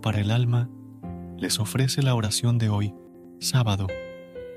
[0.00, 0.70] Para el alma
[1.38, 2.94] les ofrece la oración de hoy,
[3.40, 3.88] sábado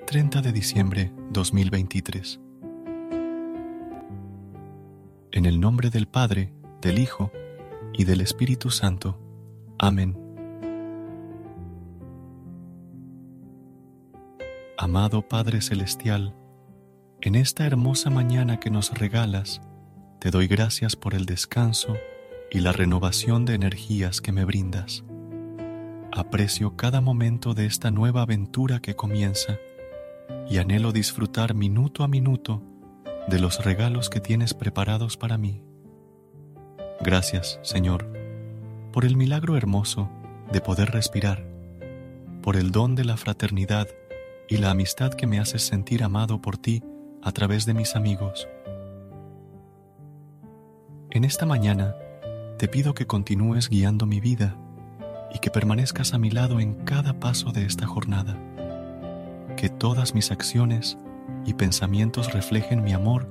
[0.06, 2.40] 30 de diciembre 2023.
[5.32, 7.32] En el nombre del Padre, del Hijo
[7.92, 9.20] y del Espíritu Santo.
[9.80, 10.16] Amén.
[14.78, 16.36] Amado Padre Celestial,
[17.22, 19.60] en esta hermosa mañana que nos regalas,
[20.20, 21.98] te doy gracias por el descanso
[22.52, 25.04] y la renovación de energías que me brindas.
[26.12, 29.58] Aprecio cada momento de esta nueva aventura que comienza
[30.50, 32.64] y anhelo disfrutar minuto a minuto
[33.28, 35.62] de los regalos que tienes preparados para mí.
[37.02, 38.12] Gracias, Señor,
[38.92, 40.10] por el milagro hermoso
[40.52, 41.46] de poder respirar,
[42.42, 43.88] por el don de la fraternidad
[44.48, 46.84] y la amistad que me haces sentir amado por ti
[47.22, 48.48] a través de mis amigos.
[51.12, 51.96] En esta mañana
[52.60, 54.58] te pido que continúes guiando mi vida
[55.34, 58.38] y que permanezcas a mi lado en cada paso de esta jornada.
[59.56, 60.98] Que todas mis acciones
[61.46, 63.30] y pensamientos reflejen mi amor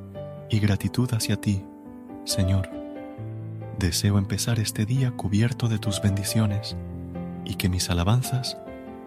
[0.49, 1.63] y gratitud hacia ti,
[2.25, 2.71] Señor.
[3.79, 6.75] Deseo empezar este día cubierto de tus bendiciones
[7.45, 8.57] y que mis alabanzas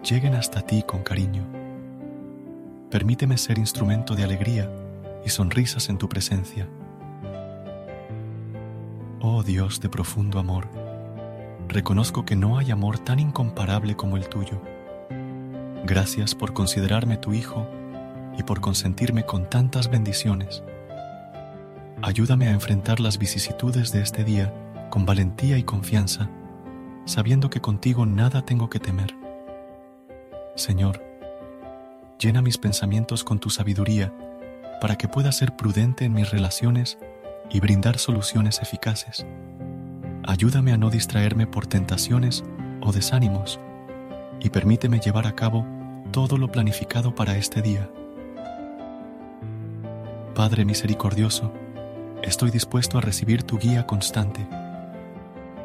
[0.08, 1.42] lleguen hasta ti con cariño.
[2.92, 4.70] Permíteme ser instrumento de alegría
[5.26, 6.68] y sonrisas en tu presencia.
[9.24, 10.66] Oh Dios de profundo amor,
[11.68, 14.60] reconozco que no hay amor tan incomparable como el tuyo.
[15.84, 17.68] Gracias por considerarme tu Hijo
[18.36, 20.64] y por consentirme con tantas bendiciones.
[22.02, 24.52] Ayúdame a enfrentar las vicisitudes de este día
[24.90, 26.28] con valentía y confianza,
[27.04, 29.14] sabiendo que contigo nada tengo que temer.
[30.56, 31.00] Señor,
[32.18, 34.12] llena mis pensamientos con tu sabiduría
[34.80, 36.98] para que pueda ser prudente en mis relaciones
[37.52, 39.26] y brindar soluciones eficaces.
[40.24, 42.44] Ayúdame a no distraerme por tentaciones
[42.80, 43.60] o desánimos
[44.40, 45.66] y permíteme llevar a cabo
[46.10, 47.88] todo lo planificado para este día.
[50.34, 51.52] Padre misericordioso,
[52.22, 54.46] estoy dispuesto a recibir tu guía constante.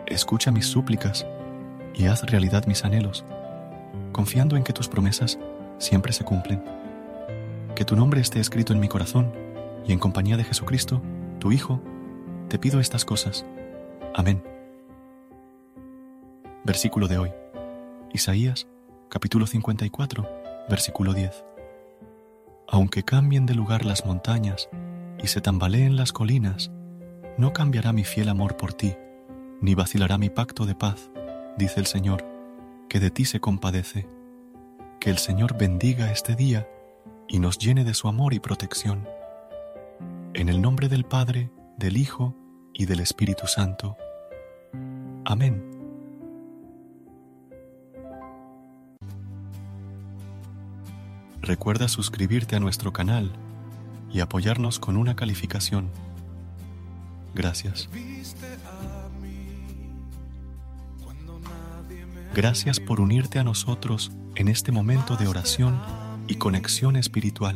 [0.05, 1.25] Escucha mis súplicas
[1.93, 3.23] y haz realidad mis anhelos,
[4.11, 5.39] confiando en que tus promesas
[5.77, 6.63] siempre se cumplen.
[7.75, 9.31] Que tu nombre esté escrito en mi corazón
[9.87, 11.01] y en compañía de Jesucristo,
[11.39, 11.81] tu Hijo,
[12.49, 13.45] te pido estas cosas.
[14.15, 14.43] Amén.
[16.63, 17.31] Versículo de hoy.
[18.13, 18.67] Isaías,
[19.09, 20.27] capítulo 54,
[20.69, 21.45] versículo 10.
[22.67, 24.69] Aunque cambien de lugar las montañas
[25.21, 26.71] y se tambaleen las colinas,
[27.37, 28.95] no cambiará mi fiel amor por ti,
[29.61, 31.11] ni vacilará mi pacto de paz,
[31.57, 32.25] dice el Señor,
[32.89, 34.07] que de ti se compadece.
[34.99, 36.67] Que el Señor bendiga este día
[37.27, 39.07] y nos llene de su amor y protección.
[40.37, 41.49] En el nombre del Padre,
[41.79, 42.35] del Hijo
[42.71, 43.97] y del Espíritu Santo.
[45.25, 45.63] Amén.
[51.41, 53.31] Recuerda suscribirte a nuestro canal
[54.11, 55.89] y apoyarnos con una calificación.
[57.33, 57.89] Gracias.
[62.35, 65.81] Gracias por unirte a nosotros en este momento de oración
[66.27, 67.55] y conexión espiritual.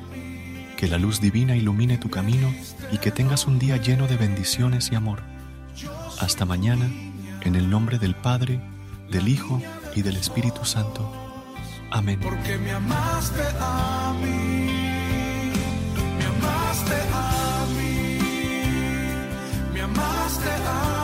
[0.81, 2.51] Que la luz divina ilumine tu camino
[2.91, 5.21] y que tengas un día lleno de bendiciones y amor.
[6.19, 6.89] Hasta mañana,
[7.41, 8.59] en el nombre del Padre,
[9.11, 9.61] del Hijo
[9.95, 11.07] y del Espíritu Santo.
[11.91, 12.19] Amén.
[12.19, 15.51] Porque me amaste a mí,
[16.17, 16.95] me amaste
[19.71, 21.00] me amaste a mí,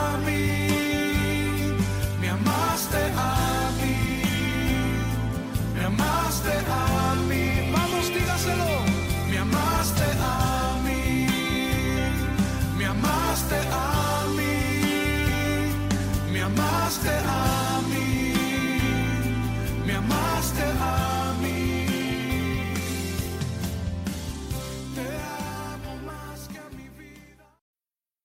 [16.88, 17.47] me amaste a